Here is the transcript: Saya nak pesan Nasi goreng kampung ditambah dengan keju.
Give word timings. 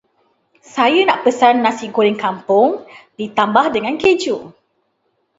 Saya 0.75 0.99
nak 1.05 1.19
pesan 1.23 1.55
Nasi 1.65 1.85
goreng 1.95 2.17
kampung 2.23 2.69
ditambah 3.21 3.65
dengan 3.75 3.95
keju. 4.01 4.37